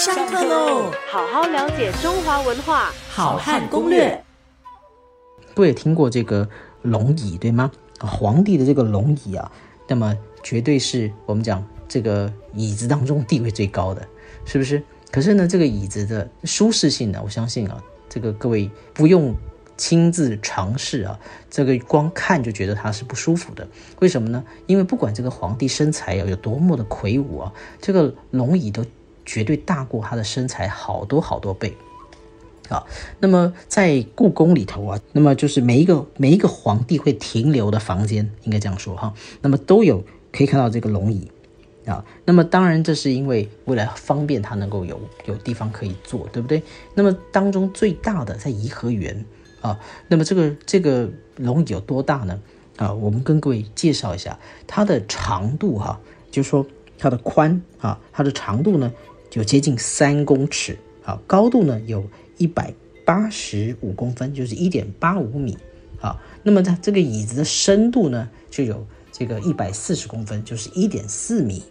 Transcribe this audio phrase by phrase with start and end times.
[0.00, 0.90] 上课喽！
[1.10, 4.24] 好好了解中华文化，好汉攻略。
[5.52, 6.48] 各位也听过这个
[6.80, 7.70] 龙椅对吗？
[8.00, 9.52] 皇帝的这个龙椅啊，
[9.86, 14.08] 那么绝对是我们讲这个椅子当中地位最高的，
[14.46, 14.82] 是不是？
[15.10, 17.78] 可是呢，这个椅子的舒适性呢，我相信啊，
[18.08, 19.36] 这个各位不用
[19.76, 21.20] 亲自尝试啊，
[21.50, 23.68] 这个光看就觉得它是不舒服的。
[23.98, 24.42] 为什么呢？
[24.66, 28.82] 因为不管这个皇帝身材啊有多么的魁梧啊，这个龙椅都
[29.24, 31.76] 绝对大过他的身材好多好多倍。
[32.68, 32.86] 啊，
[33.18, 41.30] 那么在故宫里头啊，那么就是每一个每一个皇帝会停留的房间，应该这样说哈，那么都有可以看到这个龙椅。
[41.86, 46.62] 啊，那么当然，这是因为为了方便他能够有有地方可以坐，对不对？
[46.94, 49.24] 那么当中最大的在颐和园
[49.62, 52.38] 啊，那么这个这个龙椅有多大呢？
[52.76, 55.98] 啊，我们跟各位介绍一下它的长度哈，
[56.30, 56.64] 就是说
[56.98, 58.92] 它的宽啊，它的长度呢
[59.30, 62.04] 就接近三公尺啊，高度呢有
[62.36, 62.74] 一百
[63.06, 65.56] 八十五公分，就是一点八五米
[66.00, 66.20] 啊。
[66.42, 68.86] 那么它这个椅子的深度呢就有。
[69.12, 71.62] 这个一百四十公分就是一点四米，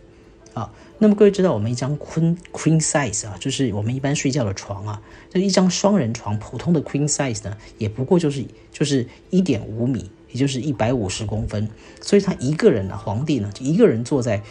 [0.60, 11.70] 啊，那么各位知道我们一张 queen queen size 啊，就是我们一般睡觉的床啊，这一张双人床普通的 queen size 呢，也不过就是就是一点五米，也就是一百五十公分，
[12.02, 14.44] 所以他一个人呢，皇帝呢就一个人坐在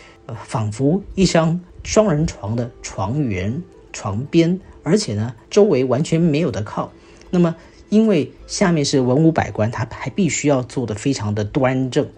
[0.47, 6.91] 仿佛一张双人床的床缘床边，而且呢周围完全没有的靠，
[7.31, 7.55] 那么
[7.91, 12.09] 因为下面是文武百官，他还必须要坐的非常的端正。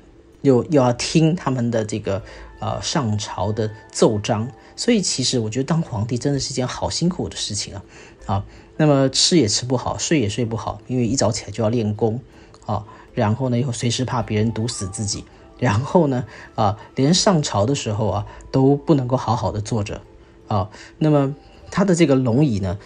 [0.42, 2.22] 又又要听他们的这个
[2.58, 7.82] 呃上朝的奏章，所以其实我觉得当皇帝真的是一件好辛苦的事情啊
[8.26, 8.44] 啊！
[8.76, 12.20] 那么吃也吃不好，睡也睡不好，因为一早起来就要练功
[12.66, 15.24] 啊，然后呢又随时怕别人毒死自己，
[15.58, 16.24] 然后呢
[16.54, 20.00] 啊连上朝的时候啊都不能够好好的坐着
[20.48, 20.70] 啊。
[20.98, 21.34] 那么
[21.70, 22.78] 他的这个龙椅呢？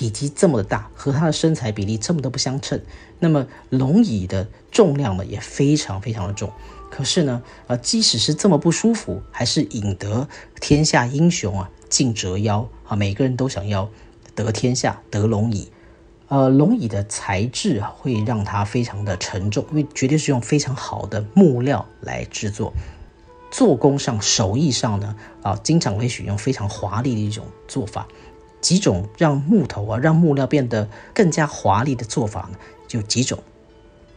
[0.00, 2.80] 体积这么的大，和他的身材比例这么的不相称，
[3.18, 6.50] 那么龙椅的重量呢也非常非常的重。
[6.90, 10.26] 可是呢，呃，即使是这么不舒服，还是引得
[10.58, 13.90] 天下英雄啊竞折腰啊，每个人都想要
[14.34, 15.70] 得天下得龙椅。
[16.28, 22.72] 呃，龙椅的材质啊会让它非常的沉重，因为绝对是用非常好的木料来制作。
[23.50, 28.08] 做工上手艺上呢，啊，经常会使用非常华丽的一种做法。
[28.60, 33.38] 几种让木头啊，让木料变得更加华丽的做法呢，就几种。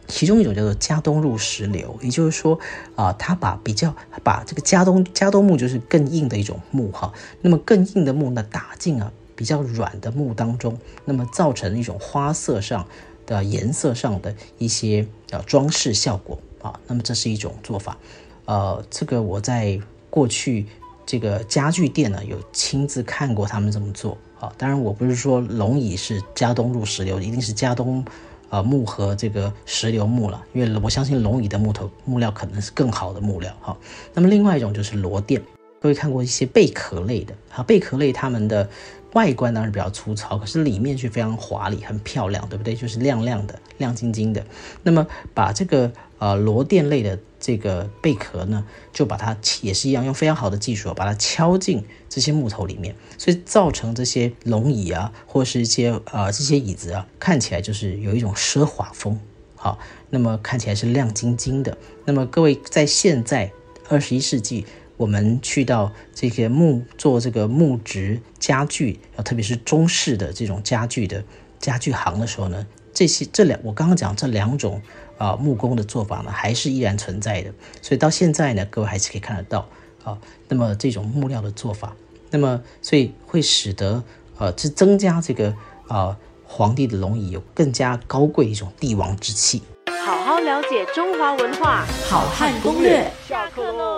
[0.06, 2.60] 其中一种叫做加东入石流，也就是说
[2.94, 7.10] 啊，它把比较把这个加东加东木就是更硬的一种木哈，
[7.40, 12.86] 那么更硬的木呢打进啊比较软的木当中，那么造成一种花色上
[13.24, 17.96] 的颜色上的一些啊装饰效果啊，那么这是一种做法。
[18.44, 19.80] 呃，这个我在
[20.10, 20.66] 过去
[21.06, 24.18] 这个家具店呢有亲自看过他们这么做。
[24.56, 28.04] 当然，我不是说龙椅是加东入石流，一定是加东，
[28.50, 33.76] 呃木和这个石榴木了，因为我相信龙椅的木头木料可能是更好的木料哈。
[34.12, 35.40] 那么另外一种就是螺钿，
[35.80, 38.68] 各位看过一些贝壳类的啊，贝壳类它们的
[39.12, 42.74] 外观当然比较粗糙，可是里面却非常华丽，很漂亮，对不对？
[42.74, 44.44] 就是亮亮的、亮晶晶的。
[44.82, 47.18] 那么把这个呃螺钿类的。
[47.44, 59.20] 这个贝壳呢，就把它也是一样，用非常好的技术把它敲进这些木头里面，所以造成这些龙椅啊，或是一些呃这些椅子啊，看起来就是有一种奢华风，
[59.56, 59.78] 好，
[60.08, 61.76] 那么看起来是亮晶晶的。
[62.06, 63.52] 那么各位在现在
[63.90, 64.64] 二十一世纪，
[64.96, 71.22] 我们去到这些木做这个木质家具，啊，特别是中式的这种家具的
[71.60, 74.80] 家具行的时候呢，这些这两我刚刚讲这两种。
[75.16, 79.68] 啊，木工的做法呢，还是依然存在的，所以到现在呢，各位还是可以看得到
[80.02, 80.18] 啊。
[80.48, 81.94] 那么这种木料的做法，
[82.30, 84.02] 那么所以会使得
[84.38, 85.54] 呃，是增加这个
[85.86, 89.62] 啊皇帝的龙椅有更加高贵一种帝王之气。
[90.04, 93.08] 好好了解中华文化，好汉攻略。
[93.28, 93.93] 下课喽。